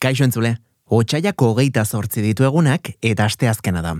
[0.00, 0.54] Kaixo entzule,
[0.90, 3.92] Otsaiako hogeita zortzi ditu egunak eta asteazkena da.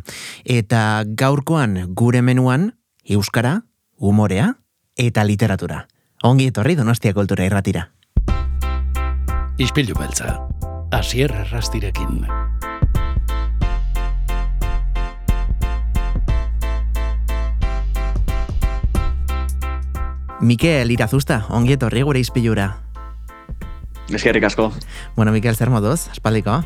[0.49, 2.71] Eta gaurkoan gure menuan,
[3.05, 3.61] euskara,
[4.01, 4.55] humorea
[4.97, 5.85] eta literatura.
[6.25, 7.91] Ongi etorri donostia kultura irratira.
[9.61, 10.39] Ispilu beltza,
[10.91, 12.25] asier errastirekin.
[20.41, 22.73] Mikel Irazusta, ongi etorri gure ispilura.
[24.13, 24.73] Eskerrik asko.
[25.17, 26.63] Bueno, Mikel, zer moduz, espaldiko?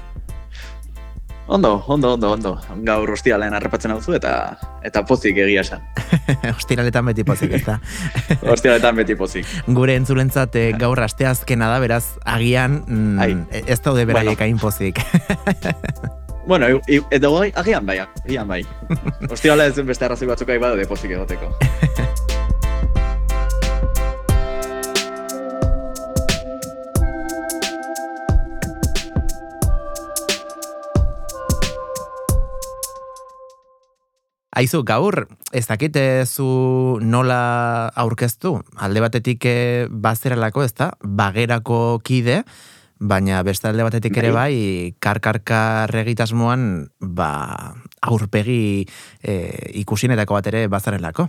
[1.47, 2.53] Ondo, ondo, ondo, ondo.
[2.87, 4.31] Gaur ostiralean harrapatzen hau eta
[4.83, 5.83] eta pozik egia esan.
[6.57, 7.79] Ostiraletan beti pozik, ez da?
[8.55, 9.45] Ostiraletan beti pozik.
[9.67, 15.01] Gure entzulentzat eh, gaur asteazkena da, beraz, agian mm, ez daude beraiek hain pozik.
[16.47, 18.59] Bueno, i- i- edo gai, agian bai, agian bai.
[19.33, 21.49] Ostirala ez beste arrazoi batzuk bai badaude pozik egoteko.
[34.55, 35.97] Aizu, gaur, ez dakit
[36.31, 42.45] zu nola aurkeztu, alde batetik eh, bazeralako, ez da, bagerako kide,
[43.03, 47.75] baina beste alde batetik ere bai, karkarkar egitasmoan, ba,
[48.07, 48.85] aurpegi
[49.23, 51.27] eh, ikusinetako bat ere bazarelako.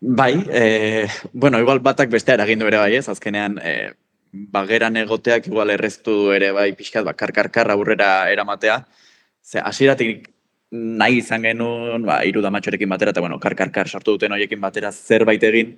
[0.00, 3.90] Bai, eh, bueno, igual batak bestea eragin du ere bai ez, azkenean eh,
[4.30, 8.84] bageran egoteak igual erreztu du ere bai pixkat, ba, karkarkar aurrera eramatea.
[9.42, 10.28] Ze, hasieratik
[10.70, 15.42] nahi izan genuen, ba, iru damatxorekin batera, eta bueno, karkarkar sartu duten hoiekin batera zerbait
[15.42, 15.76] egin,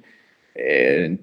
[0.54, 1.16] eh,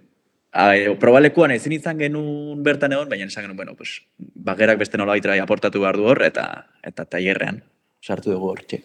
[0.53, 5.17] a, probalekuan ezin izan genuen bertan egon, baina esan genuen, bueno, pues, bagerak beste nola
[5.17, 7.63] bai aportatu behar du hor, eta eta tailerrean
[8.01, 8.83] sartu dugu hor, txe.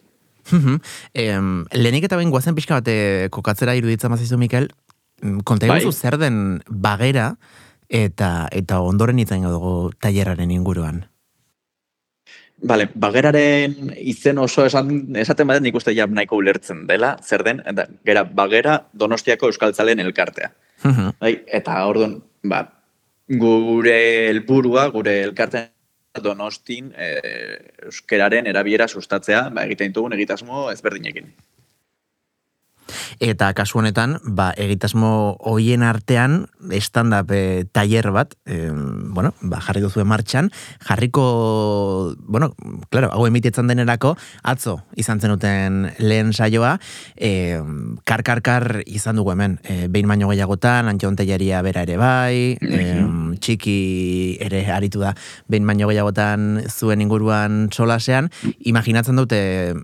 [0.49, 0.79] Mhm.
[1.13, 4.71] Em, lehenik eta behin guazen pixka bate kokatzera iruditzen mazizu, Mikel,
[5.21, 5.85] mm, konta Bai.
[5.91, 7.37] zer den bagera
[7.89, 11.10] eta eta ondoren itzen dugu tailerraren inguruan.
[12.61, 17.61] Bale, bageraren izen oso esan, esaten baden nik uste ja nahiko ulertzen dela, zer den,
[17.65, 20.51] eta gera bagera donostiako euskaltzalen elkartea.
[20.83, 21.15] Mhm.
[21.21, 22.61] Bai, eta orduan, ba,
[23.41, 23.97] gure
[24.29, 25.71] helburua, gure elkartean
[26.21, 27.07] donostin e,
[27.87, 31.31] euskeraren erabiera sustatzea, ba, egiten ditugun egitasmo ezberdinekin.
[33.21, 36.47] Eta kasu honetan, ba, egitasmo hoien artean,
[36.81, 40.49] stand-up e, tailer bat, e, bueno, ba, jarri duzue martxan,
[40.81, 42.55] jarriko, bueno,
[42.89, 46.79] claro, hau emitetzen denerako, atzo izan zenuten lehen saioa,
[47.13, 47.61] e,
[48.09, 52.81] kar-kar-kar izan dugu hemen, e, behin baino gehiagotan, Antxon Teiaria bera ere bai, e,
[53.37, 53.77] txiki
[54.41, 55.13] ere aritu da,
[55.45, 58.33] behin baino gehiagotan zuen inguruan solasean,
[58.65, 59.43] imaginatzen dute,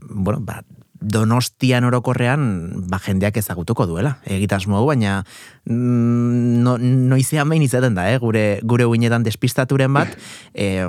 [0.10, 0.64] bueno, ba,
[1.02, 2.48] Donostian orokorrean
[2.90, 4.18] ba, jendeak ezagutuko duela.
[4.26, 5.22] Egitasmo hau, baina
[5.66, 8.18] mm, no, noizean behin izaten da, eh?
[8.22, 10.16] gure, gure uinetan despistaturen bat,
[10.54, 10.88] eh,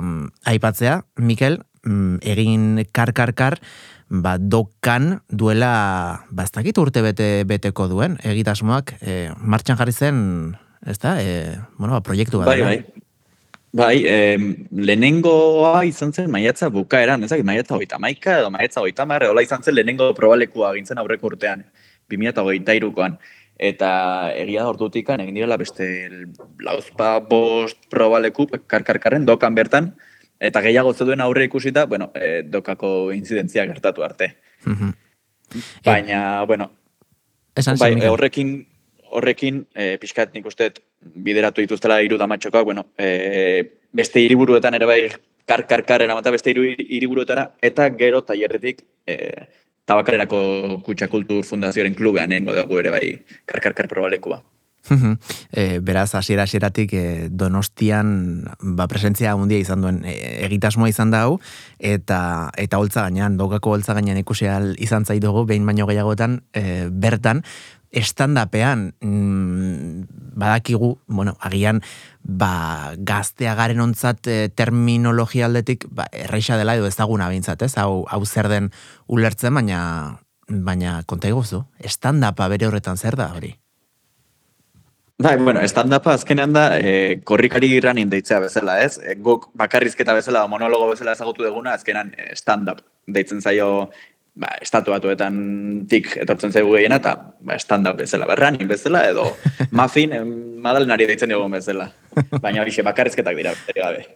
[0.49, 3.59] aipatzea, Mikel, mm, egin kar-kar-kar,
[4.09, 10.97] ba, dokan duela, ba, ez urte bete, beteko duen, egitasmoak, eh, martxan jarri zen, ez
[10.97, 12.47] da, eh, bueno, ba, proiektu bat.
[12.47, 12.73] Bai, dela.
[12.73, 13.08] bai.
[13.71, 19.27] Bai, em, lehenengoa izan zen maiatza bukaeran, ezak, maiatza hogeita maika edo maiatza hogeita mar,
[19.29, 21.63] hola izan zen lehenengo probalekua gintzen aurreko urtean,
[22.09, 23.19] 2008 irukoan.
[23.59, 23.91] Eta
[24.39, 25.85] egia da ordutikan egin direla beste
[26.63, 29.91] lauzpa bost probaleku karkarkarren dokan bertan,
[30.39, 34.33] eta gehiago zeduen aurre ikusita, bueno, e, dokako inzidentzia gertatu arte.
[34.65, 34.93] Mhm.
[35.85, 36.71] Baina, bueno,
[37.59, 38.67] Esan bai, horrekin,
[39.11, 40.71] horrekin, e, pixkat nik uste
[41.01, 44.99] bideratu dituztela hiru damatxokoak, bueno, e, beste hiriburuetan ere bai
[45.49, 49.15] kar kar kar eramata beste hiru hiri- hiriburuetara eta gero tailerretik e,
[49.89, 50.39] tabakarerako
[50.85, 53.05] kutxa kultur fundazioaren klubean nengo dugu ere bai
[53.45, 54.43] kar kar kar probalekua.
[55.51, 60.15] E, beraz, hasiera hasieratik e, Donostian ba, presentzia handia izan duen e,
[60.47, 61.39] egitasmoa izan da hau
[61.79, 66.87] eta eta holtza gainean, dogako holtza gainean ikusi ahal izan zaitugu behin baino gehiagotan e,
[66.89, 67.43] bertan
[67.91, 70.03] estandapean mm,
[70.37, 71.81] badakigu, bueno, agian
[72.21, 77.73] ba, gaztea garen ontzat e, terminologia aldetik ba, erreixa dela edo ezaguna behintzat, ez?
[77.81, 78.69] Hau, hau zer den
[79.07, 79.81] ulertzen, baina
[80.49, 83.55] baina konta iguzu, estandapa bere horretan zer da hori?
[85.19, 86.91] Bai, bueno, stand-upa azkenean da e,
[87.27, 88.93] korrikari running deitzea bezala, ez?
[89.03, 93.89] E, guk bakarrizketa bezala, monologo bezala ezagutu duguna, azkenan e, stand-up deitzen zaio
[94.39, 95.41] ba, estatu batuetan
[95.91, 99.27] tik etortzen zaigu gehiena, eta ba, stand-up bezala, ba, running bezala, edo
[99.81, 100.31] muffin, em,
[100.63, 101.89] madalenari deitzen dugu bezala.
[102.39, 104.07] Baina horixe, bakarrizketak dira, bere gabe.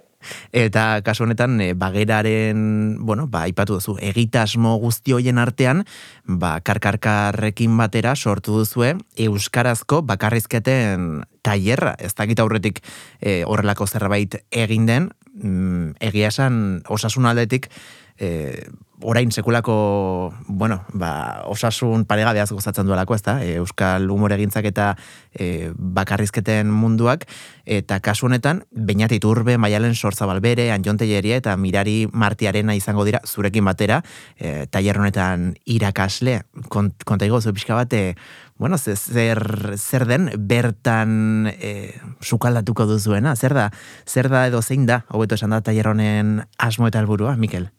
[0.51, 5.83] Eta kasu honetan, e, bageraren, bueno, ba, aipatu duzu, egitasmo guzti hoien artean,
[6.25, 11.95] ba, karkarkarrekin batera sortu duzue, euskarazko bakarrizketen tailerra.
[11.99, 12.81] Ez dakit aurretik
[13.19, 17.69] e, horrelako zerbait egin den, mm, egia esan osasun aldetik,
[18.17, 18.69] e,
[19.03, 23.35] orain sekulako, bueno, ba, osasun paregabeaz gozatzen duelako, ezta?
[23.43, 24.93] E, Euskal humor egintzak eta
[25.33, 27.25] e, bakarrizketen munduak,
[27.65, 33.67] eta kasu honetan, bainat iturbe, maialen sortzabalbere, anjon teieria eta mirari martiarena izango dira, zurekin
[33.67, 34.01] batera,
[34.37, 38.15] e, tailer honetan irakasle, kont, konta igozu pixka bate,
[38.57, 39.43] bueno, zer,
[39.75, 41.91] zer den bertan e,
[42.23, 43.69] sukaldatuko duzuena, zer da,
[44.07, 47.73] zer da edo zein da, hobeto esan da tailer honen asmo eta helburua, Mikel?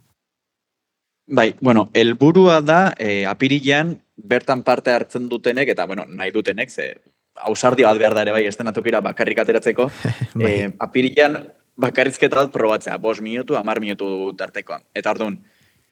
[1.27, 6.95] Bai, bueno, helburua da e, apirilean bertan parte hartzen dutenek eta bueno, nahi dutenek ze
[7.35, 9.89] ausardi bat behar da ere bai estenatokira bakarrik ateratzeko.
[10.35, 10.53] bai.
[10.53, 11.39] e, apirilean
[11.77, 14.07] bakarrizketa bat probatzea, bos minutu, amar minutu
[14.39, 14.85] tartekoan.
[14.95, 15.41] Eta orduan,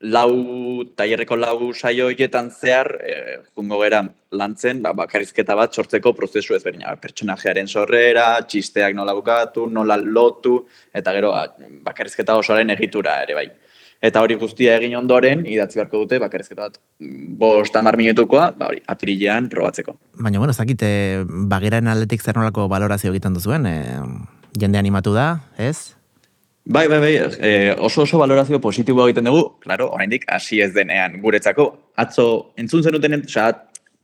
[0.02, 6.54] lau, tailerreko lau saio hietan zehar, e, jungo gera lantzen, ba, bakarrizketa bat sortzeko prozesu
[6.54, 6.94] ezberdina.
[7.00, 10.58] Pertsonajearen sorrera, txisteak nola bukatu, nola lotu,
[10.94, 11.46] eta gero ba,
[11.88, 13.48] bakarrizketa osoaren egitura ere bai.
[14.02, 16.78] Eta hori guztia egin ondoren, idatzi beharko dute, bakarezketa bat,
[17.38, 19.94] bost amar minutukoa, ba hori, apirilean probatzeko.
[20.18, 20.88] Baina, bueno, zakite,
[21.52, 23.76] bageraen aldetik zer nolako valorazio egiten duzuen, e,
[24.58, 25.94] jende animatu da, ez?
[26.64, 31.20] Bai, bai, bai, e, oso oso valorazio positiboa egiten dugu, claro, oraindik hasi ez denean
[31.22, 31.68] guretzako,
[32.02, 32.26] atzo
[32.58, 33.46] entzun zenuten, oza,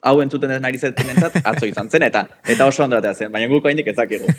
[0.07, 3.67] hau entzuten ez nari entzat, atzo izan zen, eta eta oso ondoratea zen, baina guk
[3.67, 4.31] oraindik ezakigu.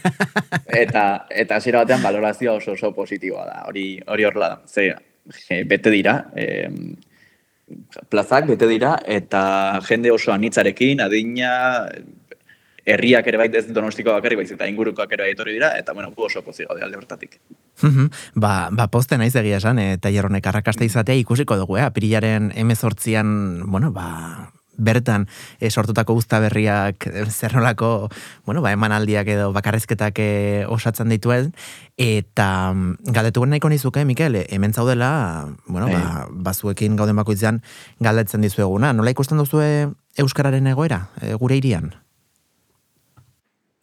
[0.70, 5.00] Eta, eta hasiera batean valorazioa oso oso positiboa da, hori hori horrela da,
[5.32, 6.70] ze, bete dira, e,
[8.10, 11.52] plazak bete dira, eta jende oso anitzarekin, adina,
[12.90, 16.26] herriak ere baita ez donostiko bakarrik baiz, eta ingurukoak ere etorri dira, eta bueno, gu
[16.26, 17.40] oso pozik gaude alde bertatik.
[18.36, 21.86] ba, ba poste naiz egia esan, eta jarronek arrakasta izatea ikusiko dugu, eh?
[21.86, 25.28] apirilaren emezortzian, bueno, ba, bertan
[25.60, 28.10] e, sortutako guzta berriak e, zer nolako,
[28.46, 30.30] bueno, ba, emanaldiak edo bakarrezketak e,
[30.68, 31.54] osatzen dituen,
[32.00, 36.44] eta mm, galdetu nahiko nizuke, Mikel, hemen zaudela, bueno, ba, bai.
[36.50, 37.62] bazuekin gauden bakoitzean
[38.00, 38.94] galdetzen dizueguna.
[38.94, 39.60] Nola ikusten duzu
[40.20, 41.92] Euskararen egoera, e, gure irian?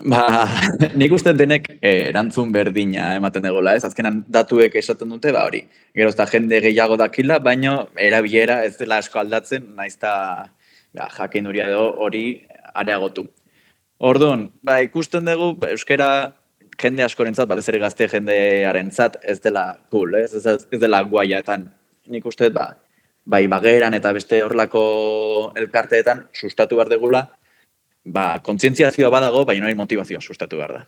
[0.04, 0.44] Ba,
[1.00, 3.84] nik uste denek erantzun berdina ematen egola, ez?
[3.88, 5.62] Azkenan datuek esaten dute, ba hori,
[5.96, 10.52] gero jende gehiago dakila, baino erabilera ez dela asko aldatzen, naizta
[10.96, 12.24] ja, jakin hori edo hori
[12.74, 13.26] areagotu.
[13.98, 16.08] Orduan, ba, ikusten dugu, ba, euskera
[16.80, 21.70] jende askorentzat, batez ere gazte jendearentzat ez dela cool, ez, ez, ez dela guaiatan.
[22.12, 22.70] Nik uste, ba,
[23.26, 24.82] bai bageran eta beste horlako
[25.58, 27.24] elkarteetan sustatu behar degula,
[28.04, 30.84] ba, kontzientziazioa badago, baina hori motivazioa sustatu behar da.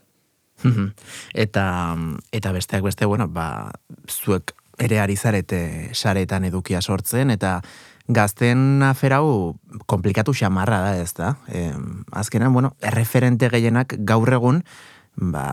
[1.47, 1.67] eta,
[2.33, 3.71] eta besteak beste, bueno, ba,
[4.11, 7.59] zuek ere ari zarete saretan edukia sortzen, eta
[8.09, 9.57] gazten aferau
[9.87, 11.37] komplikatu xamarra da ez da.
[11.53, 11.69] E,
[12.13, 14.63] azkenan, bueno, erreferente gehienak gaur egun,
[15.17, 15.45] ba,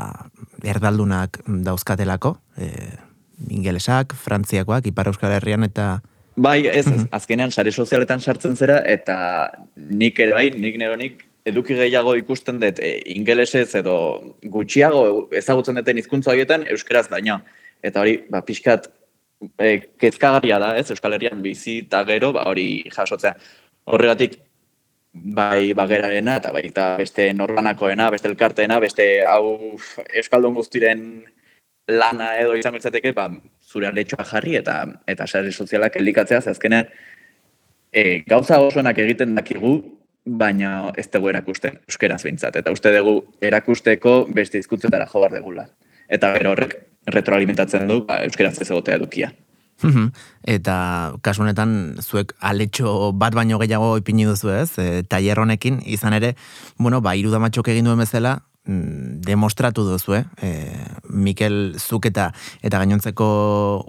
[0.63, 2.71] erdaldunak dauzkatelako, e,
[3.51, 5.99] ingelesak, frantziakoak, ipar euskal herrian eta...
[6.35, 11.23] Bai, ez, ez, azkenean, sare sozialetan sartzen zera, eta nik ere bai, nik nero nik,
[11.47, 13.97] eduki gehiago ikusten dut e, ingelesez edo
[14.51, 17.41] gutxiago ezagutzen duten hizkuntza horietan euskeraz daina.
[17.85, 18.89] Eta hori, ba, pixkat,
[19.59, 23.35] e, kezkagarria da, ez, Euskal Herrian bizi eta gero, ba, hori jasotzea.
[23.95, 24.37] Horregatik,
[25.15, 31.05] bai bagerarena, eta bai eta beste norbanakoena, beste elkarteena, beste hau Euskaldun guztiren
[31.87, 33.29] lana edo izango izateke, ba,
[33.61, 36.89] zure aletxoa jarri eta eta sare sozialak elikatzea, azkenean
[37.93, 39.77] e, gauza osoenak egiten dakigu,
[40.25, 45.67] baina ez dugu erakusten, euskeraz bintzat, eta uste dugu erakusteko beste izkutzetara jo bar degula.
[46.09, 46.75] Eta gero horrek
[47.07, 49.31] retroalimentatzen du ba, euskeraz ez egotea edukia.
[50.47, 50.75] Eta
[51.21, 56.35] kasu honetan zuek aletxo bat baino gehiago ipini duzu ez, e, tailer honekin izan ere,
[56.77, 60.23] bueno, ba irudamatxok egin duen bezala, mm, demostratu duzu, eh?
[60.41, 60.51] E,
[61.09, 62.31] Mikel Zuk eta,
[62.63, 63.27] eta gainontzeko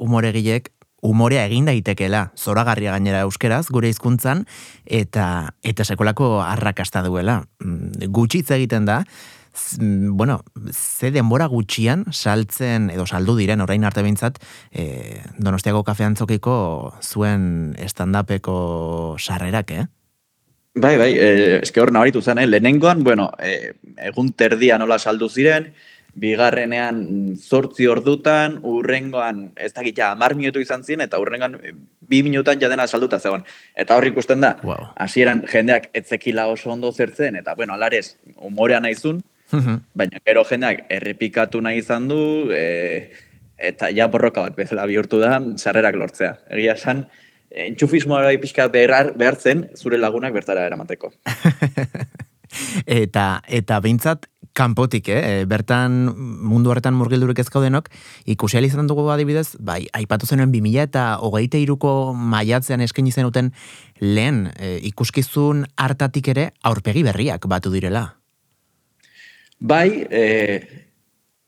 [0.03, 0.73] umoregilek
[1.07, 4.45] umorea egin daitekela, zoragarria gainera euskeraz, gure hizkuntzan
[4.85, 7.45] eta eta sekolako arrakasta duela.
[7.63, 9.05] Mm, gutxitz egiten da,
[9.81, 14.39] bueno, ze denbora gutxian saltzen edo saldu diren orain arte behintzat
[14.71, 16.57] e, Donostiako kafeantzokiko
[17.03, 19.87] zuen estandapeko sarrerak, eh?
[20.77, 21.29] Bai, bai, e,
[21.63, 22.47] eske hor nabaritu zen, eh?
[22.47, 23.73] lehenengoan, bueno, e,
[24.11, 25.71] egun terdia nola saldu ziren,
[26.17, 26.99] bigarrenean
[27.37, 31.57] zortzi ordutan, urrengoan, ez da gita, amar minutu izan ziren, eta urrengoan
[32.09, 33.45] bi minutan jadena salduta zegoen.
[33.77, 34.55] Eta hor ikusten da,
[34.97, 41.61] hasieran jendeak etzekila oso ondo zertzen, eta bueno, alarez, umorean naizun, Baina gero jendeak errepikatu
[41.63, 42.19] nahi izan du,
[42.51, 43.13] e,
[43.57, 46.35] eta ja borroka bat bezala bihurtu da, sarrerak lortzea.
[46.51, 47.07] Egia esan,
[47.51, 51.13] entxufismoa bai pixka behar, behartzen, zure lagunak bertara eramateko.
[53.01, 54.27] eta eta behintzat
[54.57, 55.45] kanpotik, eh?
[55.49, 57.91] bertan mundu horretan murgildurik ez gaudenok,
[58.25, 63.53] ikusi izan dugu adibidez, bai, aipatu zenuen 2000 eta hogeite iruko maiatzean eskaini zenuten
[64.01, 68.16] lehen e, ikuskizun hartatik ere aurpegi berriak batu direla.
[69.59, 70.61] Bai, e,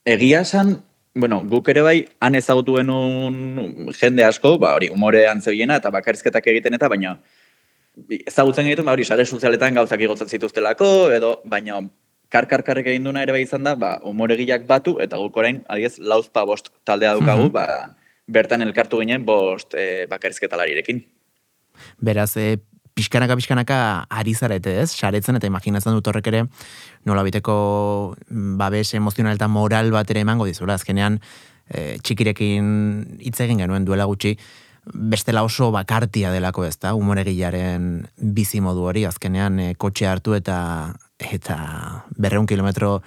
[0.05, 0.79] egia esan,
[1.13, 6.47] bueno, guk ere bai, han ezagutu genuen jende asko, ba, hori, umorean zebiena eta bakarizketak
[6.49, 7.19] egiten eta, baina
[8.25, 11.81] ezagutzen egiten, ba, hori, sare sozialetan gauzak igotzen zituztelako, edo, baina
[12.33, 16.45] karkarkarrek egin duna ere bai izan da, ba, umoregiak batu, eta guk orain, adiez, lauzpa
[16.49, 17.95] bost taldea dukagu, mm ba,
[18.29, 20.99] bertan elkartu ginen bost e, bakarizketalarirekin.
[22.05, 22.59] Beraz, e,
[22.99, 23.79] pixkanaka pixkanaka
[24.21, 26.45] ari zarete ez, saretzen eta imaginatzen dut horrek ere
[27.07, 27.55] nola biteko
[28.59, 31.19] babes emozional eta moral bat ere emango dizula, azkenean
[31.69, 32.73] e, txikirekin
[33.23, 34.35] hitz egin genuen duela gutxi,
[34.93, 40.59] bestela oso bakartia delako ez da, umoregilaren bizi modu hori, azkenean e, kotxe hartu eta
[41.19, 41.57] eta
[42.17, 42.99] berreun kilometro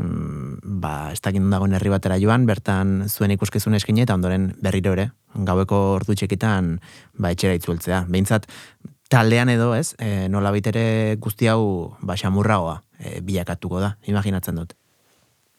[0.00, 4.94] mm, ba, ez dakit dagoen herri batera joan, bertan zuen ikuskizun eskine eta ondoren berriro
[4.96, 6.78] ere, gaueko ordu txekitan
[7.18, 8.04] ba, etxera itzultzea.
[8.08, 8.48] Behintzat,
[9.10, 14.76] taldean edo ez, e, nola bitere guzti hau ba, xamurragoa e, bilakatuko da, imaginatzen dut.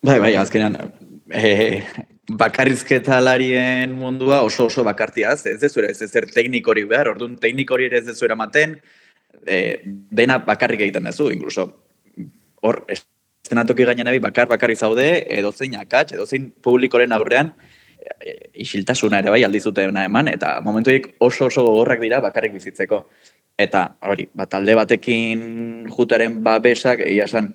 [0.02, 0.78] Bai, bai, azkenean,
[1.30, 1.84] e,
[2.32, 8.08] bakarrizketalarien mundua oso oso bakartiaz, ez ez ez ez teknikori behar, orduan teknikori ere ez
[8.08, 8.80] ez ematen,
[9.46, 9.82] e,
[10.12, 11.68] dena bakarrik egiten duzu, incluso
[12.62, 17.54] hor, estenatoki gainen nabi bakar bakarri zaude, edo zein akatz, edo zein publikoren aurrean,
[18.20, 23.06] e, isiltasuna ere bai aldizutena eman, eta momentu oso oso gogorrak dira bakarrik bizitzeko.
[23.62, 25.42] Eta hori, bat alde batekin
[25.94, 27.52] jutaren babesak, egia esan,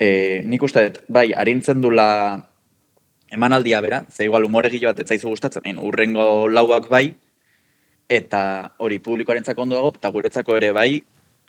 [0.00, 2.08] e, nik uste dut, bai, harintzen dula
[3.30, 7.04] emanaldia bera, ze igual umoregilo bat etzaizu gustatzen, urrengo lauak bai,
[8.10, 8.42] eta
[8.78, 11.02] hori publikoaren ondo dago, eta guretzako ere bai,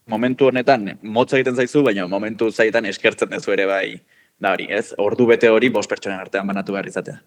[0.06, 4.02] momentu honetan, motza egiten zaizu, baina momentu zaitan eskertzen dezu ere bai,
[4.40, 4.94] da hori, ez?
[4.98, 7.22] Ordu bete hori, bost pertsonen artean banatu behar izatea.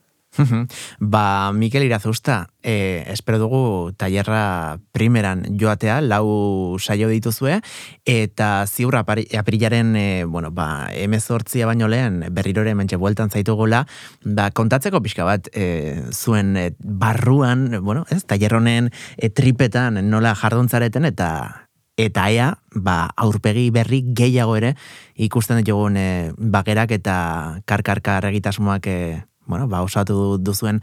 [0.99, 7.61] Ba, Mikel Irazusta, e, espero dugu tailerra primeran joatea, lau saio dituzue,
[8.05, 13.85] eta ziur apirilaren, e, bueno, ba, emezortzia baino lehen, berrirore mentxe bueltan zaitugula,
[14.25, 21.05] ba, kontatzeko pixka bat, e, zuen e, barruan, bueno, ez, tailerronen e, tripetan nola jarduntzareten,
[21.11, 21.65] eta
[21.97, 24.75] eta ea, ba, aurpegi berri gehiago ere,
[25.15, 28.99] ikusten dut e, bagerak eta karkarkar egitasmoak e,
[29.47, 30.81] bueno, ba, osatu duzuen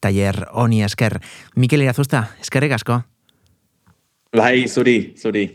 [0.00, 1.20] taller honi esker.
[1.56, 3.02] Mikel Irazusta, eskerrik asko?
[4.34, 5.46] Bai, zuri, zuri.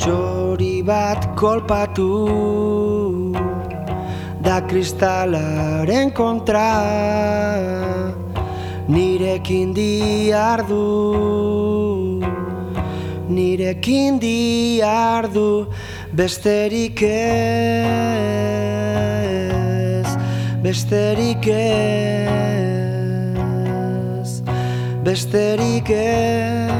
[0.00, 2.10] Txori bat kolpatu
[4.44, 6.64] da kristalaren kontra
[8.88, 10.80] nirekin diardu
[13.28, 15.66] nirekin diardu
[16.12, 18.14] besterik ez
[20.64, 22.30] besterik ez,
[25.04, 26.72] besterik ez.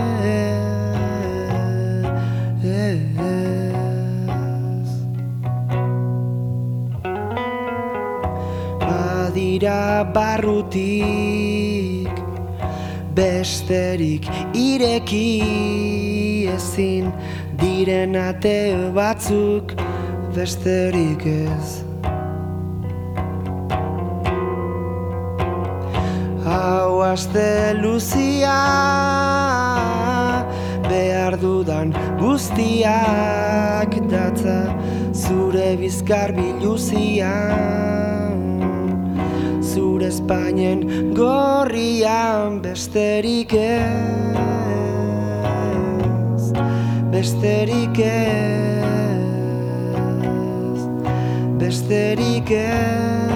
[8.80, 12.08] Badira barrutik,
[13.14, 14.24] besterik
[14.56, 17.12] ireki ezin,
[17.60, 19.76] diren ate batzuk,
[20.32, 21.83] besterik ez.
[27.14, 28.58] Aste luzia
[30.88, 34.56] behar dudan guztiak datza
[35.14, 37.30] zure bizkar biluzia
[39.62, 40.82] zure Espainien
[41.14, 43.94] gorrian besterik ez
[47.14, 49.22] besterik ez
[51.62, 53.33] besterik ez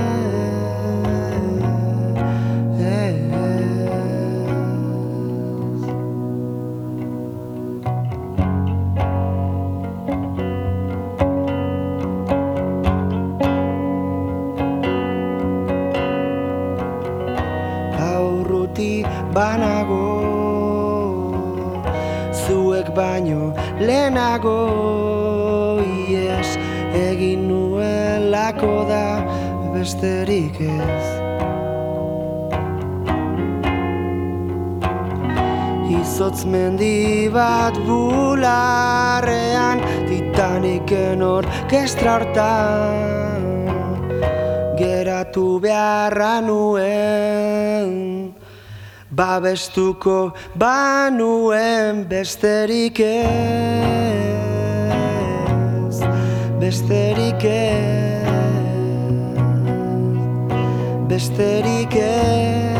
[24.29, 26.59] lehenago ies
[26.93, 29.25] egin nuelako da
[29.73, 31.07] besterik ez.
[35.89, 43.57] Izotz mendi bat bularrean Titaniken orkestra hortan
[44.79, 48.35] Geratu beharra nuen.
[49.11, 54.18] Babestuko banuen besterik ez
[56.69, 58.29] besterik ez
[61.09, 62.75] besterik ez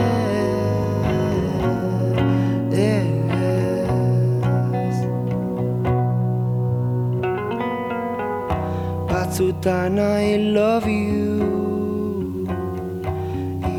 [9.09, 12.45] batzutan I love you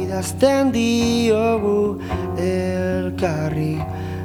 [0.02, 2.02] idazten diogu
[2.48, 3.78] elkarri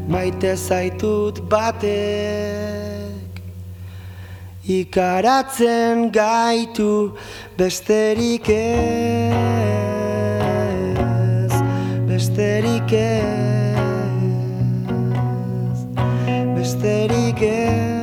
[0.08, 2.83] maite zaitut batek
[4.66, 7.12] ikaratzen gaitu
[7.59, 8.73] besterik ez
[12.09, 13.75] besterik ez
[16.56, 17.93] besterik ez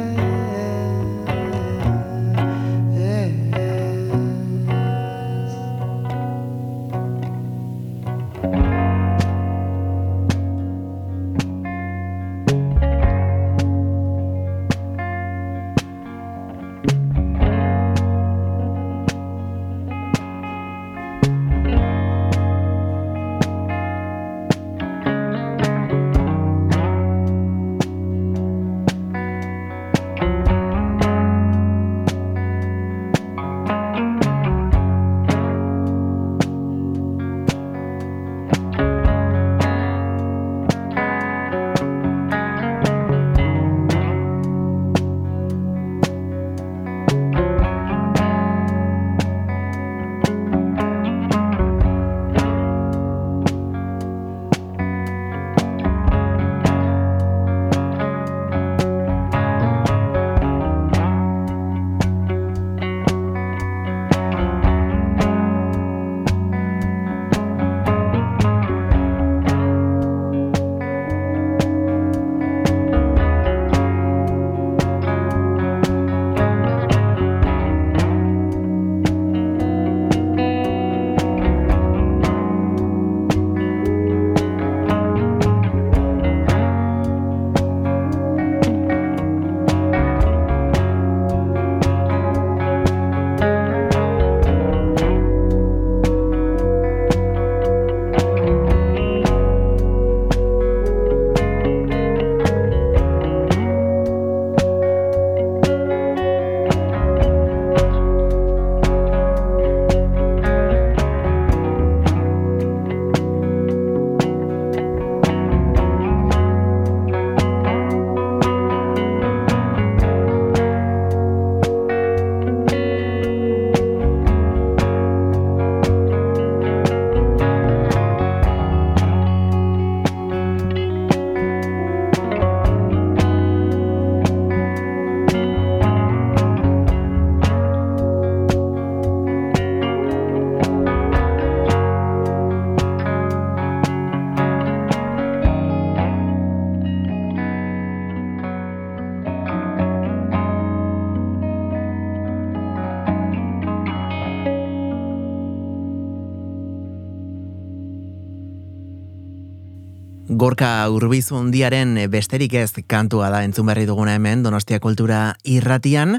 [160.52, 166.18] Gorka urbizu hundiaren besterik ez kantua da entzun berri duguna hemen Donostia Kultura irratian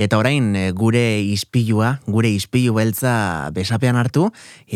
[0.00, 4.30] eta orain eh, gure ispilua, gure ispilu beltza besapean hartu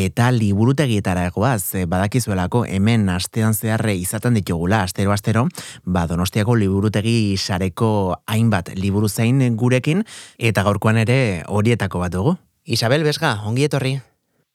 [0.04, 5.46] eta liburutegietara egoaz eh, badakizuelako hemen astean zeharre izaten ditugula astero astero
[5.86, 10.04] ba Donostiako liburutegi sareko hainbat liburu zein gurekin
[10.36, 12.36] eta gaurkoan ere horietako bat dugu.
[12.66, 13.96] Isabel Besga, ongi etorri.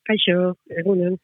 [0.05, 1.17] Kaixo, egunen.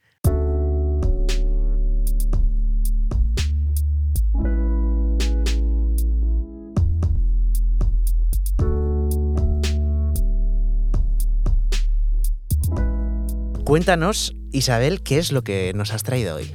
[13.70, 16.46] Cuéntanos, Isabel, ¿qué es lo que nos has traído hoy?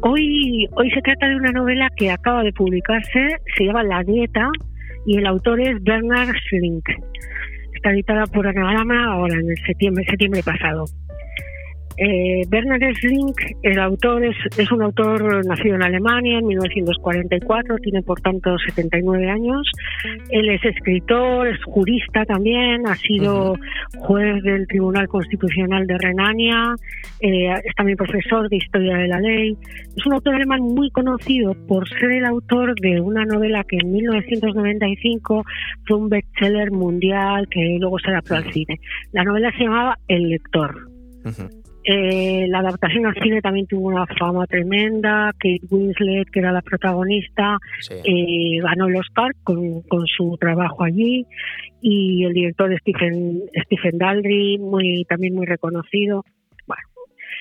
[0.00, 4.48] Hoy, hoy se trata de una novela que acaba de publicarse, se llama La Dieta
[5.06, 6.88] y el autor es Bernard Schlink.
[7.72, 10.86] Está editada por Anagrama ahora en septiembre pasado.
[11.98, 18.02] Eh, Bernard Schlink, el autor, es, es, un autor nacido en Alemania en 1944, tiene
[18.02, 19.66] por tanto 79 años.
[20.28, 23.54] Él es escritor, es jurista también, ha sido
[23.98, 26.74] juez del Tribunal Constitucional de Renania,
[27.20, 29.56] eh, es también profesor de Historia de la Ley.
[29.96, 33.90] Es un autor alemán muy conocido por ser el autor de una novela que en
[33.90, 35.44] 1995
[35.86, 38.78] fue un bestseller mundial que luego se adaptó al cine.
[39.12, 40.88] La novela se llamaba El lector.
[41.88, 45.30] Eh, la adaptación al cine también tuvo una fama tremenda.
[45.38, 47.94] Kate Winslet, que era la protagonista, Sí.
[48.04, 51.24] eh, ganó el Oscar con, con su trabajo allí.
[51.80, 56.24] Y el director Stephen, Stephen Daldry, muy, también muy reconocido.
[56.66, 56.82] Bueno,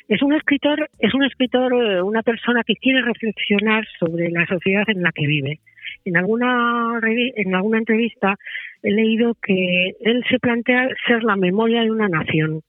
[0.08, 4.84] es un escritor, es un escritor, eh, una persona que quiere reflexionar sobre la sociedad
[4.88, 5.60] en la que vive.
[6.04, 8.36] En alguna, en alguna entrevista
[8.84, 12.62] he leído que él se plantea ser la memoria de una nación.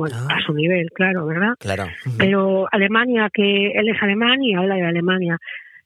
[0.00, 0.36] Bueno, Ah.
[0.36, 1.54] a su nivel, claro, ¿verdad?
[1.58, 1.84] Claro.
[2.18, 5.36] Pero Alemania, que él es alemán y habla de Alemania.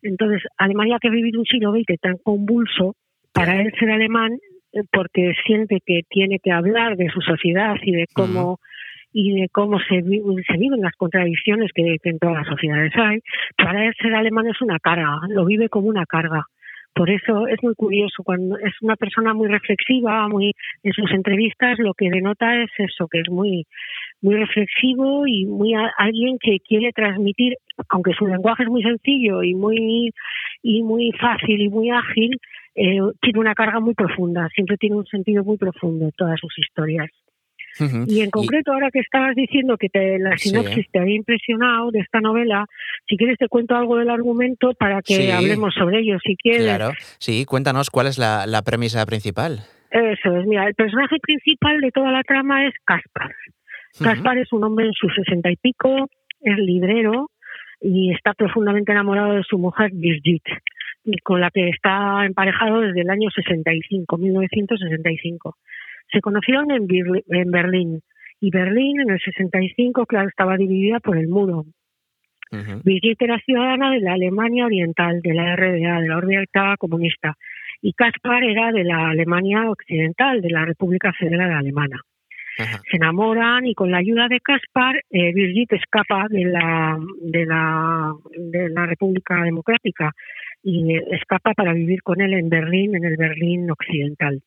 [0.02, 2.94] Entonces, Alemania que ha vivido un siglo XX tan convulso,
[3.32, 4.38] para él ser alemán,
[4.72, 8.58] eh, porque siente que tiene que hablar de su sociedad y de cómo
[9.16, 13.20] y de cómo se, se viven las contradicciones que, que en todas las sociedades hay,
[13.56, 16.46] para él ser alemán es una carga, lo vive como una carga.
[16.94, 20.52] Por eso es muy curioso, cuando es una persona muy reflexiva, muy
[20.84, 23.66] en sus entrevistas lo que denota es eso, que es muy
[24.24, 27.54] muy reflexivo y muy a- alguien que quiere transmitir,
[27.90, 30.10] aunque su lenguaje es muy sencillo y muy
[30.62, 32.30] y muy fácil y muy ágil,
[32.74, 37.10] eh, tiene una carga muy profunda, siempre tiene un sentido muy profundo todas sus historias.
[38.06, 40.48] Y en concreto, ahora que estabas diciendo que te, la Sí.
[40.50, 42.66] sinopsis te había impresionado de esta novela,
[43.08, 45.30] si quieres te cuento algo del argumento para que Sí.
[45.32, 46.62] hablemos sobre ello, si quieres.
[46.62, 46.92] Claro.
[47.18, 49.58] Sí, cuéntanos cuál es la, la premisa principal.
[49.90, 53.32] Eso es, mira, el personaje principal de toda la trama es Caspar.
[53.94, 54.04] Ujú.
[54.04, 56.08] Caspar es un hombre en sus sesenta y pico,
[56.40, 57.30] es librero
[57.80, 60.42] y está profundamente enamorado de su mujer Birgit,
[61.22, 65.56] con la que está emparejado desde el año 65, 1965.
[66.10, 68.00] Se conocieron en, Birli- en Berlín
[68.40, 71.64] y Berlín en el 65, claro, estaba dividida por el muro.
[72.84, 77.34] Birgit era ciudadana de la Alemania Oriental, de la RDA, de la Oriental Comunista,
[77.82, 82.00] y Caspar era de la Alemania Occidental, de la República Federal Alemana
[82.58, 82.80] Ajá.
[82.90, 88.12] se enamoran y con la ayuda de Caspar, eh, Birgit escapa de la, de, la,
[88.36, 90.12] de la República Democrática
[90.62, 94.40] y eh, escapa para vivir con él en Berlín, en el Berlín occidental.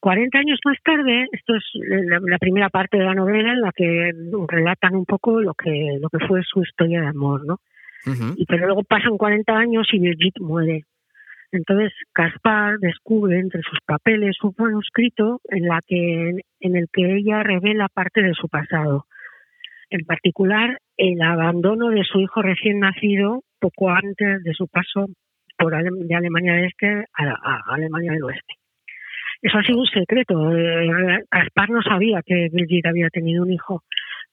[0.00, 3.72] 40 años más tarde, esto es la, la primera parte de la novela en la
[3.72, 4.12] que
[4.48, 7.58] relatan un poco lo que, lo que fue su historia de amor, ¿no?
[8.36, 10.84] Y pero luego pasan 40 años y Birgit muere.
[11.54, 17.42] Entonces Caspar descubre entre sus papeles un manuscrito en la que en el que ella
[17.42, 19.06] revela parte de su pasado.
[19.90, 25.06] En particular, el abandono de su hijo recién nacido poco antes de su paso
[25.56, 28.54] por Ale- de Alemania del Este a, a Alemania del Oeste.
[29.40, 30.56] Eso ha sido un secreto.
[30.56, 33.82] Eh, Caspar no sabía que Brigitte había tenido un hijo.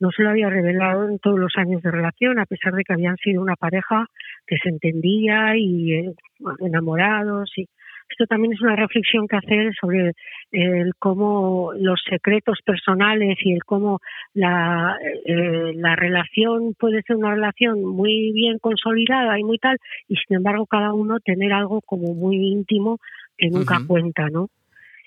[0.01, 2.93] No se lo había revelado en todos los años de relación, a pesar de que
[2.93, 4.07] habían sido una pareja
[4.47, 6.13] que se entendía y eh,
[6.59, 7.51] enamorados.
[7.55, 7.67] Y
[8.09, 10.13] esto también es una reflexión que hacer sobre
[10.51, 13.99] el cómo los secretos personales y el cómo
[14.33, 20.15] la, eh, la relación puede ser una relación muy bien consolidada y muy tal, y
[20.15, 22.97] sin embargo cada uno tener algo como muy íntimo
[23.37, 24.49] que nunca cuenta, ¿no?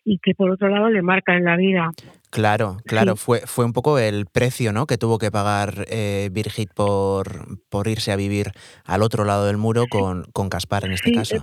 [0.05, 1.91] Y que por otro lado le marca en la vida.
[2.31, 3.23] Claro, claro, Sí.
[3.25, 4.87] fue, fue un poco el precio ¿no?
[4.87, 8.49] que tuvo que pagar eh, Birgit por, por irse a vivir
[8.85, 11.37] al otro lado del muro con, con Caspar en este Sí, caso.
[11.37, 11.41] eh,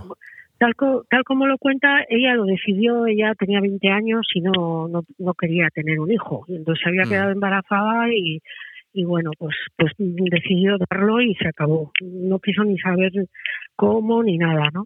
[0.58, 4.86] tal, co- tal como lo cuenta, ella lo decidió, ella tenía 20 años y no,
[4.88, 6.44] no, no quería tener un hijo.
[6.48, 7.08] Entonces se había Mm.
[7.08, 8.40] quedado embarazada y,
[8.92, 11.90] y bueno, pues, pues decidió darlo y se acabó.
[12.02, 13.10] No quiso ni saber
[13.76, 14.84] cómo ni nada, ¿no?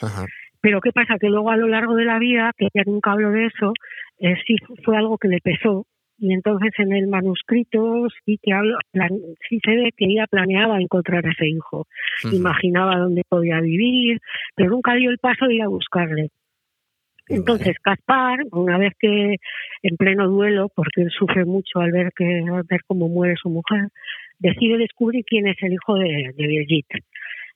[0.00, 0.24] Ajá.
[0.68, 1.16] Pero ¿qué pasa?
[1.18, 3.72] Que luego a lo largo de la vida, que ella nunca habló de eso,
[4.18, 5.86] eh, sí fue algo que le pesó.
[6.18, 8.50] Y entonces en el manuscrito sí que
[8.92, 11.86] plan- sí se ve que ella planeaba encontrar a ese hijo
[12.36, 14.18] imaginaba dónde podía vivir,
[14.54, 16.28] pero nunca dio el paso de ir a buscarle.
[17.28, 19.36] Entonces Caspar, una vez que
[19.82, 23.48] en pleno duelo, porque él sufre mucho al ver que al ver cómo muere su
[23.48, 23.88] mujer,
[24.38, 26.86] decide descubrir quién es el hijo de, de Birgit.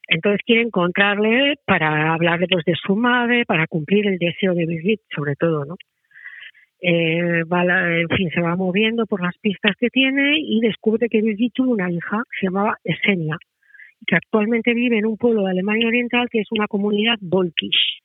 [0.08, 5.00] Entonces quiere encontrarle para hablarle pues de su madre, para cumplir el deseo de Birgit,
[5.14, 5.76] sobre todo, ¿no?
[6.80, 11.08] Eh, va la- en fin, se va moviendo por las pistas que tiene y descubre
[11.08, 13.36] que Birgit tuvo una hija que se llamaba Esenia
[14.06, 18.00] que actualmente vive en un pueblo de Alemania Oriental que es una comunidad volkisch.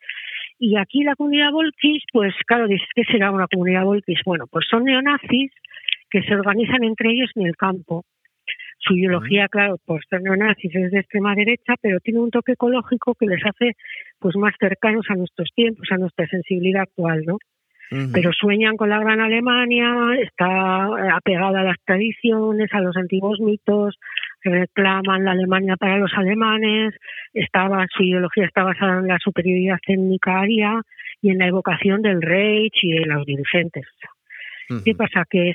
[0.60, 4.22] Y aquí la comunidad volkisch, pues claro, dices, ¿qué será una comunidad volkisch?
[4.26, 5.52] Bueno, pues son neonazis
[6.10, 8.06] que se organizan entre ellos en el campo.
[8.80, 13.16] Su ideología, claro, por ser neonazis es de extrema derecha, pero tiene un toque ecológico
[13.16, 13.76] que les hace
[14.20, 17.38] pues más cercanos a nuestros tiempos, a nuestra sensibilidad actual, ¿no?
[18.12, 23.96] Pero sueñan con la gran Alemania, está apegada a las tradiciones, a los antiguos mitos,
[24.44, 26.94] reclaman la Alemania para los alemanes,
[27.34, 30.82] estaba, su ideología está basada en la superioridad étnica aria
[31.22, 33.86] y en la evocación del Reich y de los dirigentes.
[34.84, 35.24] ¿Qué pasa?
[35.30, 35.54] Que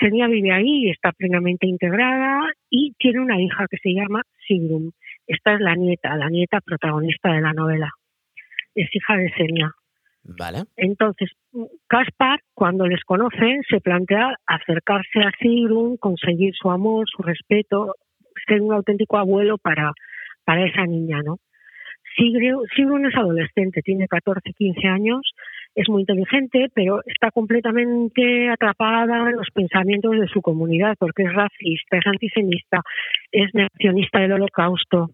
[0.00, 4.92] Senia vive ahí, está plenamente integrada y tiene una hija que se llama Sigrun.
[5.26, 7.90] Esta es la nieta, la nieta protagonista de la novela.
[8.74, 9.70] Es hija de Senia.
[10.24, 10.64] Vale.
[10.76, 11.30] Entonces,
[11.86, 17.94] Caspar, cuando les conoce, se plantea acercarse a Sigrun, conseguir su amor, su respeto,
[18.46, 19.92] ser un auténtico abuelo para,
[20.44, 21.38] para esa niña, ¿no?
[22.16, 25.32] Sigrun, Sigrun es adolescente, tiene 14, 15 años,
[25.74, 31.32] es muy inteligente, pero está completamente atrapada en los pensamientos de su comunidad, porque es
[31.32, 32.82] racista, es antisemita,
[33.32, 35.10] es negacionista del holocausto.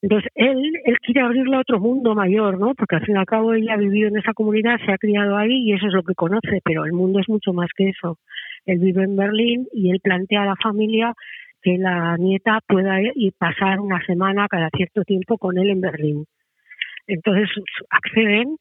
[0.00, 2.74] Entonces, él, él quiere abrirle a otro mundo mayor, ¿no?
[2.74, 5.36] Porque al fin y al cabo ella ha vivido en esa comunidad, se ha criado
[5.36, 8.18] ahí y eso es lo que conoce, pero el mundo es mucho más que eso.
[8.64, 11.14] Él vive en Berlín y él plantea a la familia
[11.62, 16.26] que la nieta pueda ir pasar una semana cada cierto tiempo con él en Berlín.
[17.08, 17.48] Entonces
[17.90, 18.58] acceden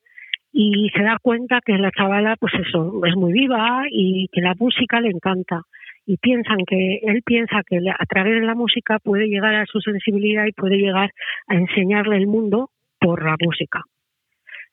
[0.59, 4.55] y se da cuenta que la chavala, pues eso, es muy viva y que la
[4.57, 5.61] música le encanta.
[6.03, 9.79] Y piensan que, él piensa que a través de la música puede llegar a su
[9.81, 11.11] sensibilidad y puede llegar
[11.45, 13.83] a enseñarle el mundo por la música.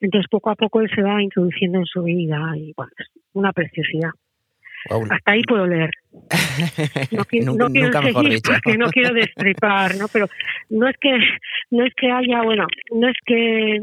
[0.01, 3.53] Entonces poco a poco él se va introduciendo en su vida y bueno, es una
[3.53, 4.13] preciosidad.
[4.91, 5.05] Wow.
[5.11, 5.91] Hasta ahí puedo leer.
[7.13, 8.53] No, qui- Nunca- no quiero nunca mejor seguir dicho.
[8.63, 10.07] porque no quiero destripar, ¿no?
[10.13, 10.27] Pero
[10.71, 11.19] no es que
[11.71, 13.81] no es que haya, bueno, no es que, eh,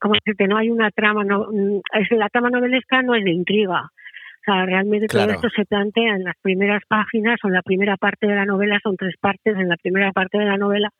[0.00, 3.32] como decirte, no hay una trama, no, mm, es la trama novelesca no es de
[3.32, 3.82] intriga.
[3.82, 5.34] O sea, realmente Claro.
[5.34, 8.44] todo esto se plantea en las primeras páginas o en la primera parte de la
[8.44, 10.90] novela, son tres partes en la primera parte de la novela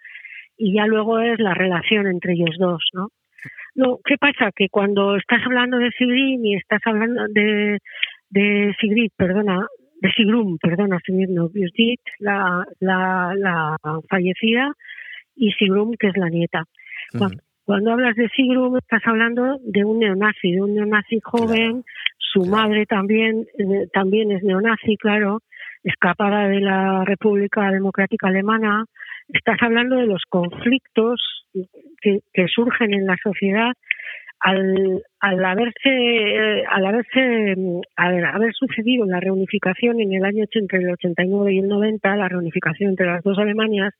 [0.58, 3.08] y ya luego es la relación entre ellos dos, ¿no?
[3.76, 4.50] No, ¿qué pasa?
[4.56, 7.78] Que cuando estás hablando de Sigrid y estás hablando de,
[8.36, 9.66] de Sigrid, perdona,
[10.02, 13.76] de Sigrun, perdona, Sigrid no, Judith, la, la, la
[14.10, 14.72] fallecida,
[15.34, 16.64] y Sigrun, que es la nieta.
[17.64, 21.82] Cuando hablas de Sigrun, estás hablando de un neonazi, de un neonazi joven,
[22.18, 22.56] su claro.
[22.56, 25.40] madre también, eh, también es neonazi, claro,
[25.82, 28.84] escapada de la República Democrática Alemana.
[29.28, 31.46] Estás hablando de los conflictos
[32.02, 33.72] que, que surgen en la sociedad
[34.40, 37.54] al, al haberse al haberse
[37.96, 42.16] al haber sucedido la reunificación en el año 80, entre el 89 y el 90
[42.16, 43.94] la reunificación entre las dos Alemanias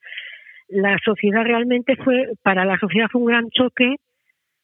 [0.69, 3.97] la sociedad realmente fue para la sociedad fue un gran choque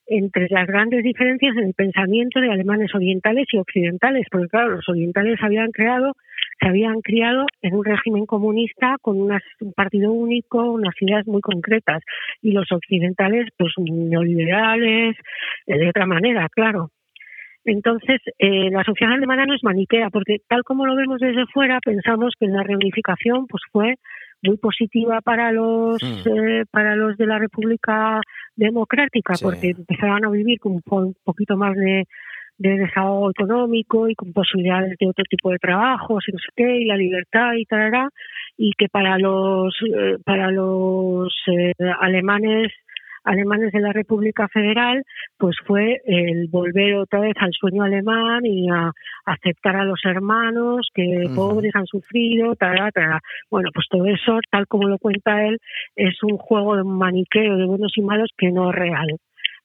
[0.06, 4.88] entre las grandes diferencias en el pensamiento de alemanes orientales y occidentales, porque claro, los
[4.88, 6.14] orientales habían creado,
[6.62, 11.40] se habían criado en un régimen comunista con unas- un partido único, unas ideas muy
[11.40, 12.02] concretas,
[12.40, 15.16] y los occidentales, pues neoliberales,
[15.66, 16.90] eh, de otra manera, claro.
[17.64, 21.78] Entonces, eh, la sociedad alemana no es maniquea, porque tal como lo vemos desde fuera,
[21.84, 23.94] pensamos que la reunificación pues fue
[24.42, 26.28] muy positiva para los Mm.
[26.28, 28.20] eh, para los de la República
[28.56, 29.44] Democrática, Sí.
[29.44, 32.04] porque empezaban a vivir con un poquito más de,
[32.58, 36.76] de desahogo económico y con posibilidades de otro tipo de trabajos y no sé qué,
[36.78, 38.08] y la libertad y tal,
[38.56, 42.72] y que para los eh, para los eh, alemanes
[43.24, 45.02] alemanes de la República Federal,
[45.38, 48.90] pues fue el volver otra vez al sueño alemán y a
[49.24, 53.20] aceptar a los hermanos que pobres han sufrido, tará, tará.
[53.50, 55.58] Bueno, pues todo eso, tal como lo cuenta él,
[55.96, 59.18] es un juego de maniqueo de buenos y malos que no es real.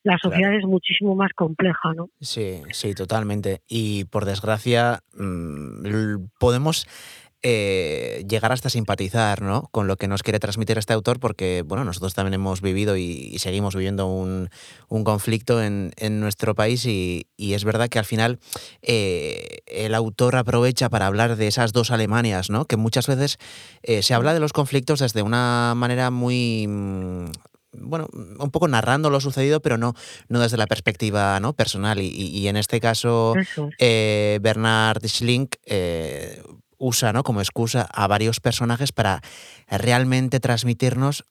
[0.07, 2.09] La sociedad es muchísimo más compleja, ¿no?
[2.21, 3.61] Sí, sí, totalmente.
[3.67, 6.87] Y por desgracia, mm, podemos
[7.43, 9.67] eh, llegar hasta simpatizar ¿no?
[9.71, 13.01] con lo que nos quiere transmitir este autor, porque bueno, nosotros también hemos vivido y,
[13.03, 14.49] y seguimos viviendo un,
[14.87, 18.39] un conflicto en, en nuestro país y, y es verdad que al final
[18.83, 22.63] eh, el autor aprovecha para hablar de esas dos Alemanias, ¿no?
[22.63, 23.39] que muchas veces
[23.83, 26.65] eh, se habla de los conflictos desde una manera muy...
[27.79, 29.93] bueno, un poco narrando lo sucedido, pero no,
[30.29, 31.53] no desde la perspectiva ¿no?
[31.53, 31.99] personal.
[32.01, 33.33] Y, y- en este caso,
[33.79, 36.41] eh, Bernard Schlink eh,
[36.77, 37.23] usa ¿no?
[37.23, 39.21] como excusa a varios personajes para
[39.67, 41.25] realmente transmitirnos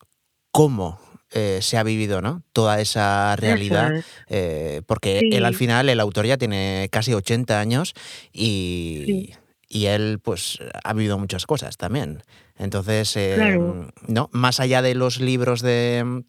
[0.51, 0.99] cómo
[1.31, 2.43] eh, se ha vivido ¿no?
[2.53, 3.93] toda esa realidad.
[3.95, 4.05] Es.
[4.27, 5.29] eh, porque Sí.
[5.35, 7.93] él al final, el autor ya tiene casi 80 años
[8.31, 9.33] y, Sí.
[9.67, 12.23] y él pues ha vivido muchas cosas también.
[12.57, 13.91] Entonces, eh, Claro.
[14.07, 14.29] ¿no?
[14.31, 16.23] más allá de los libros de,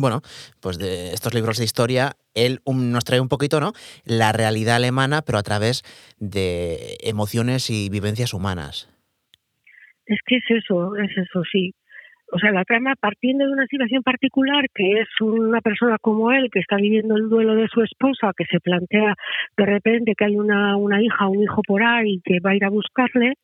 [0.00, 0.22] bueno,
[0.60, 3.72] pues de estos libros de historia, él nos trae un poquito, ¿no?
[4.04, 5.82] La realidad alemana, pero a través
[6.18, 8.88] de emociones y vivencias humanas.
[10.06, 11.72] Es que es eso, es eso, sí.
[12.32, 16.48] O sea, la trama partiendo de una situación particular, que es una persona como él,
[16.52, 19.14] que está viviendo el duelo de su esposa, que se plantea
[19.56, 22.64] de repente que hay una, una hija, un hijo por ahí, que va a ir
[22.64, 23.34] a buscarle,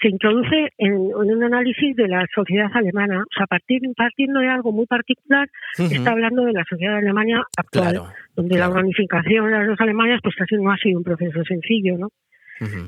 [0.00, 3.22] se introduce en, en un análisis de la sociedad alemana.
[3.22, 7.42] O sea, partir, partiendo de algo muy particular, está hablando de la sociedad de Alemania
[7.56, 8.06] actual, Claro.
[8.36, 11.98] donde la unificación de las dos Alemanias pues casi no ha sido un proceso sencillo,
[11.98, 12.08] ¿no?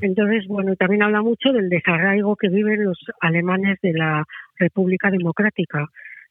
[0.01, 4.23] Entonces, bueno, también habla mucho del desarraigo que viven los alemanes de la
[4.57, 5.87] República Democrática,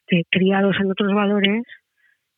[0.06, 1.64] que criados en otros valores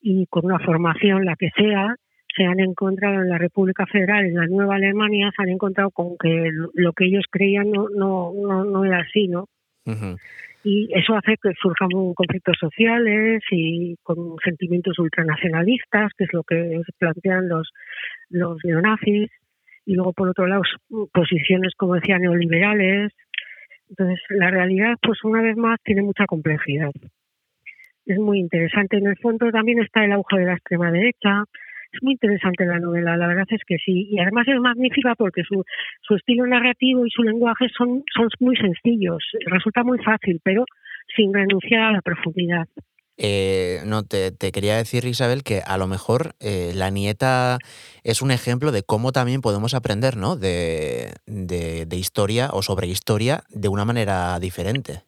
[0.01, 1.97] y con una formación, la que sea,
[2.37, 6.17] se han encontrado en la República Federal, en la Nueva Alemania, se han encontrado con
[6.19, 9.49] que lo que ellos creían no, no, no, no era así, ¿no?
[10.65, 16.81] Y eso hace que surjan conflictos sociales y con sentimientos ultranacionalistas, que es lo que
[16.99, 17.71] plantean los,
[18.31, 19.31] los neonazis,
[19.87, 20.63] y luego por otro lado
[21.13, 23.13] posiciones, como decía, neoliberales.
[23.89, 26.91] Entonces, la realidad, pues una vez más, tiene mucha complejidad.
[28.07, 28.97] Es muy interesante.
[28.97, 31.45] En el fondo también está el auge de la extrema derecha.
[31.93, 34.09] Es muy interesante la novela, la verdad es que sí.
[34.11, 35.63] Y además es magnífica porque su,
[36.03, 39.23] su estilo narrativo y su lenguaje son, son muy sencillos.
[39.47, 40.65] Resulta muy fácil, pero
[41.15, 42.67] sin renunciar a la profundidad.
[43.17, 47.59] Eh, no, te, quería decir, Isabel, que a lo mejor eh, la nieta
[48.03, 50.37] es un ejemplo de cómo también podemos aprender, ¿no?
[50.37, 55.03] De, de, de historia o sobre historia de una manera diferente.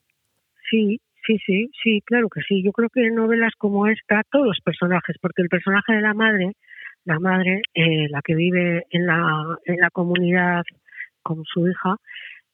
[0.70, 2.62] Sí, sí, sí, sí, claro que sí.
[2.62, 6.14] Yo creo que en novelas como esta, todos los personajes, porque el personaje de la
[6.14, 6.52] madre,
[7.04, 10.62] la madre, eh, la que vive en la, en la comunidad
[11.22, 11.96] con su hija,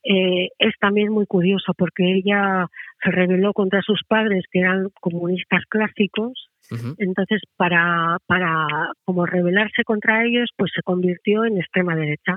[0.04, 2.66] eh, es también muy curioso porque ella
[3.02, 6.48] se rebeló contra sus padres que eran comunistas clásicos.
[6.96, 8.66] Entonces para para
[9.04, 12.36] como rebelarse contra ellos pues se convirtió en extrema derecha.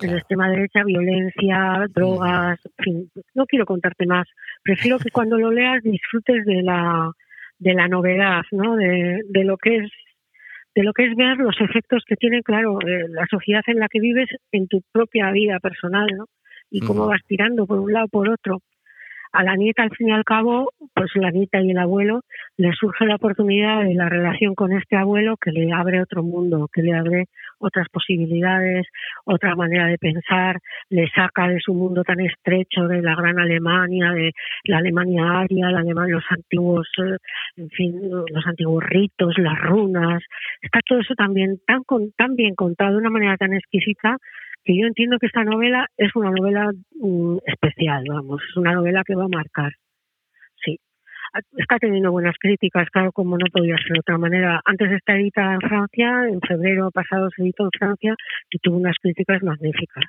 [0.00, 3.10] En extrema derecha violencia drogas en fin.
[3.34, 4.26] No quiero contarte más.
[4.62, 7.10] Prefiero que cuando lo leas disfrutes de la
[7.58, 9.90] de la novedad no de, de lo que es
[10.74, 13.88] de lo que es ver los efectos que tiene claro eh, la sociedad en la
[13.88, 16.26] que vives en tu propia vida personal no
[16.74, 17.10] y cómo Ujú.
[17.10, 18.60] vas tirando por un lado por otro
[19.34, 22.22] a la nieta al fin y al cabo pues la nieta y el abuelo
[22.56, 26.68] le surge la oportunidad de la relación con este abuelo que le abre otro mundo,
[26.72, 27.24] que le abre
[27.58, 28.86] otras posibilidades,
[29.24, 30.58] otra manera de pensar,
[30.88, 34.32] le saca de su mundo tan estrecho de la gran Alemania, de
[34.64, 37.16] la Alemania aria, la Alemania, los antiguos, eh,
[37.56, 40.22] en fin, los antiguos ritos, las runas.
[40.62, 41.82] Está todo eso también tan,
[42.16, 44.18] tan bien contado de una manera tan exquisita
[44.64, 49.02] que yo entiendo que esta novela es una novela mm, especial, vamos, es una novela
[49.06, 49.72] que va a marcar.
[50.64, 50.78] Sí.
[51.58, 54.60] Está teniendo buenas críticas, claro, como no podía ser de otra manera.
[54.64, 58.14] Antes está editada en Francia, en febrero pasado se editó en Francia
[58.50, 60.04] y tuvo unas críticas magníficas.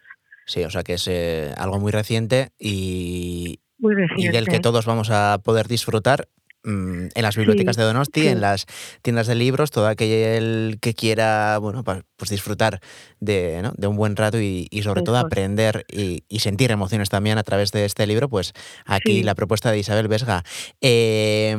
[0.46, 4.38] Sí, o sea que es eh, algo muy reciente y, Muy y reciente.
[4.38, 6.28] del que todos vamos a poder disfrutar
[6.66, 8.28] en las bibliotecas Sí, de Donosti, sí.
[8.28, 8.66] en las
[9.02, 12.80] tiendas de libros, todo aquel que quiera, bueno, pues disfrutar
[13.20, 13.72] de, ¿no?
[13.78, 17.38] de un buen rato y, y sobre todo Eso aprender y, y sentir emociones también
[17.38, 18.54] a través de este libro, pues
[18.86, 19.24] aquí Sí.
[19.24, 20.44] la propuesta de Isabel Vesga.
[20.82, 21.56] Eh,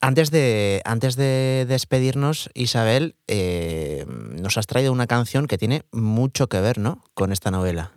[0.00, 6.48] antes, de, antes de despedirnos, Isabel, eh, nos has traído una canción que tiene mucho
[6.48, 7.02] que ver, ¿no?
[7.14, 7.92] Con esta novela.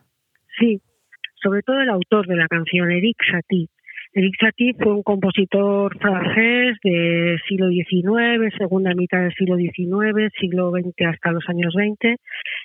[0.60, 0.82] Sí,
[1.42, 3.68] sobre todo el autor de la canción, Eric Satie.
[4.16, 10.70] Eric Satie fue un compositor francés del siglo XIX, segunda mitad del siglo XIX, siglo
[10.70, 12.18] XX hasta los años 20,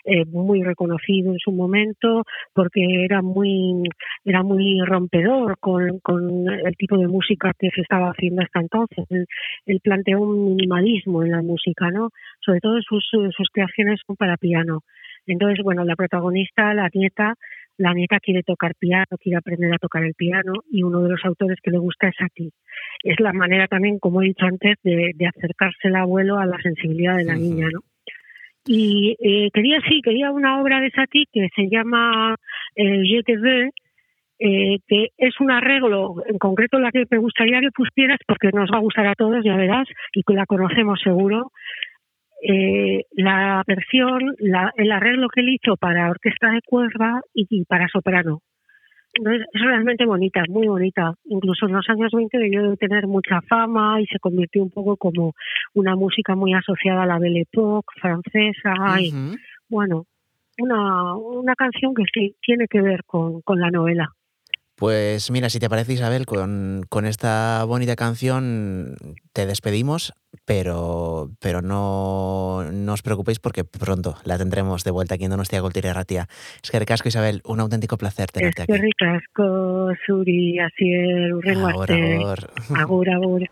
[0.04, 3.82] eh, muy reconocido en su momento porque era muy
[4.26, 9.06] era muy rompedor con, con el tipo de música que se estaba haciendo hasta entonces.
[9.08, 12.11] Él, planteó un minimalismo en la música, ¿no?
[12.40, 14.82] Sobre todo sus, sus creaciones son para piano.
[15.26, 17.34] Entonces, bueno, la protagonista, la nieta,
[17.79, 21.25] la nieta quiere tocar piano, quiere aprender a tocar el piano y uno de los
[21.25, 22.51] autores que le gusta es Satie.
[23.03, 26.61] Es la manera también, como he dicho antes, de, de acercarse el abuelo a la
[26.61, 27.81] sensibilidad de la niña, ¿no?
[28.67, 32.37] Y eh, quería, sí, quería una obra de Satie que se llama
[32.77, 33.71] eh, Je te veux,
[34.41, 38.71] eh, que es un arreglo, en concreto la que me gustaría que pusieras, porque nos
[38.71, 41.51] va a gustar a todos, ya verás, y que la conocemos seguro,
[42.42, 47.64] eh, la versión, la, el arreglo que él hizo para orquesta de cuerda y, y
[47.64, 48.40] para soprano.
[49.14, 51.14] Entonces, es realmente bonita, muy bonita.
[51.24, 54.96] Incluso en los años 20 debió de tener mucha fama y se convirtió un poco
[54.96, 55.33] como
[55.74, 59.01] una música muy asociada a la Belle Époque francesa.
[59.01, 59.12] Y,
[59.68, 60.05] bueno,
[60.59, 64.09] una, una canción que sí tiene que ver con, con la novela.
[64.79, 68.95] Pues mira, si te parece Isabel, con, con esta bonita canción
[69.33, 70.12] te despedimos,
[70.45, 75.61] pero, pero no, no os preocupéis porque pronto la tendremos de vuelta aquí en Donostia
[75.62, 76.29] Cultura Ratia.
[76.62, 78.83] Es que recasco Isabel, un auténtico placer Es tenerte que aquí.
[78.83, 82.16] ricasco, Suri, Asier, urrengo Ahora, arte.
[82.22, 82.49] ahora.
[82.76, 83.43] Agur, agur.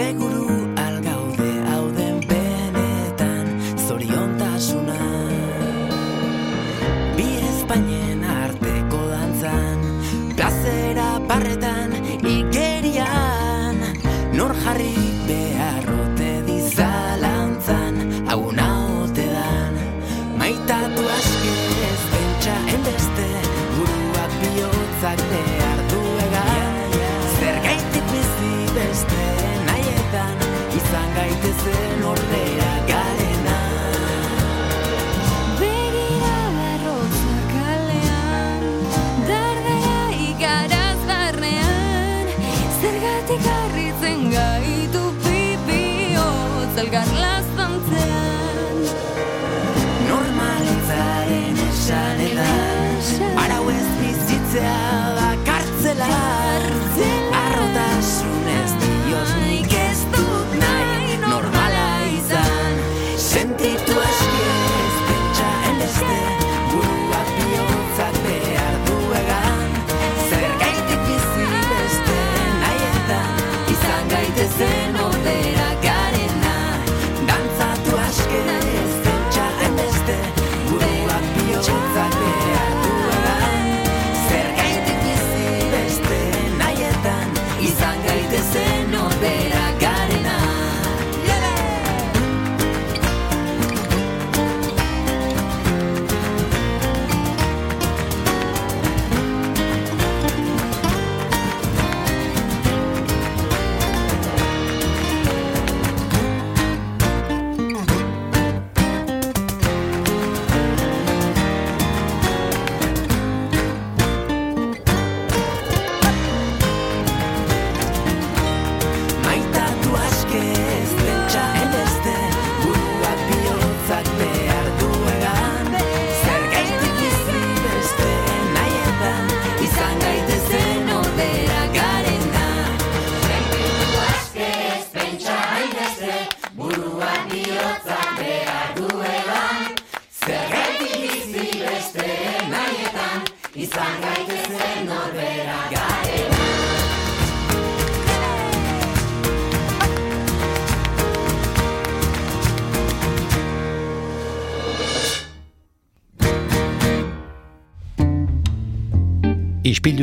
[0.00, 0.29] Seguro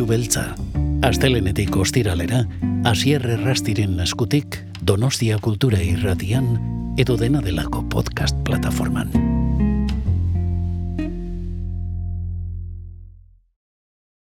[0.07, 0.55] beltza.
[1.05, 2.45] Astelenetik ostiralera,
[2.89, 6.55] asierre rastiren eskutik, donostia kultura irratian,
[6.97, 7.97] edo dena delako podcast.
[7.97, 9.26] Podcast plataforman.